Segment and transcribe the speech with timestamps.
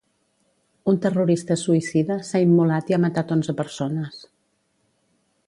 [0.91, 4.21] Un terrorista suïcida s’ha immolat i ha matat onze persones.